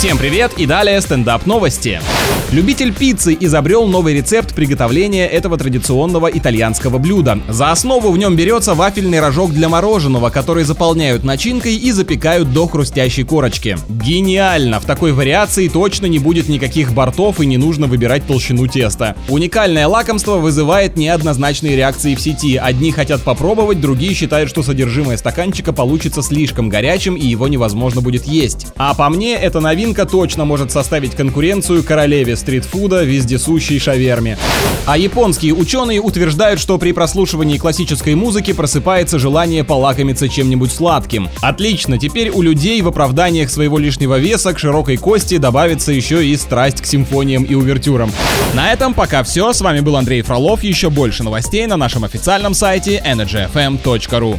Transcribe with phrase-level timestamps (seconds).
[0.00, 2.00] Всем привет и далее стендап новости.
[2.52, 7.38] Любитель пиццы изобрел новый рецепт приготовления этого традиционного итальянского блюда.
[7.48, 12.66] За основу в нем берется вафельный рожок для мороженого, который заполняют начинкой и запекают до
[12.66, 13.78] хрустящей корочки.
[13.88, 14.80] Гениально!
[14.80, 19.14] В такой вариации точно не будет никаких бортов и не нужно выбирать толщину теста.
[19.28, 22.56] Уникальное лакомство вызывает неоднозначные реакции в сети.
[22.56, 28.24] Одни хотят попробовать, другие считают, что содержимое стаканчика получится слишком горячим и его невозможно будет
[28.24, 28.66] есть.
[28.76, 29.60] А по мне, эта
[29.90, 34.38] новинка точно может составить конкуренцию королеве стритфуда вездесущей шаверме.
[34.86, 41.28] А японские ученые утверждают, что при прослушивании классической музыки просыпается желание полакомиться чем-нибудь сладким.
[41.40, 46.36] Отлично, теперь у людей в оправданиях своего лишнего веса к широкой кости добавится еще и
[46.36, 48.12] страсть к симфониям и увертюрам.
[48.54, 49.52] На этом пока все.
[49.52, 50.62] С вами был Андрей Фролов.
[50.62, 54.38] Еще больше новостей на нашем официальном сайте energyfm.ru.